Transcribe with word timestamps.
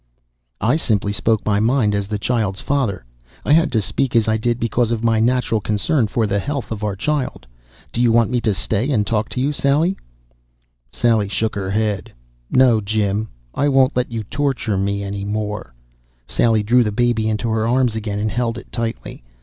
"I 0.59 0.77
simply 0.77 1.13
spoke 1.13 1.45
my 1.45 1.59
mind 1.59 1.93
as 1.93 2.07
the 2.07 2.17
child's 2.17 2.59
father. 2.59 3.05
I 3.45 3.53
had 3.53 3.71
to 3.73 3.81
speak 3.83 4.15
as 4.15 4.27
I 4.27 4.35
did 4.35 4.59
because 4.59 4.89
of 4.89 5.03
my 5.03 5.19
natural 5.19 5.61
concern 5.61 6.07
for 6.07 6.25
the 6.25 6.39
health 6.39 6.71
of 6.71 6.83
our 6.83 6.95
child. 6.95 7.45
Do 7.93 8.01
you 8.01 8.11
want 8.11 8.31
me 8.31 8.41
to 8.41 8.55
stay 8.55 8.89
and 8.89 9.05
talk 9.05 9.29
to 9.29 9.39
you, 9.39 9.51
Sally?" 9.51 9.95
Sally 10.91 11.27
shook 11.27 11.53
her 11.53 11.69
head. 11.69 12.11
"No, 12.49 12.81
Jim. 12.81 13.27
I 13.53 13.69
won't 13.69 13.95
let 13.95 14.11
you 14.11 14.23
torture 14.23 14.75
me 14.75 15.03
any 15.03 15.23
more." 15.23 15.75
Sally 16.25 16.63
drew 16.63 16.83
the 16.83 16.91
baby 16.91 17.29
into 17.29 17.49
her 17.51 17.67
arms 17.67 17.95
again 17.95 18.17
and 18.17 18.31
held 18.31 18.57
it 18.57 18.71
tightly. 18.71 19.21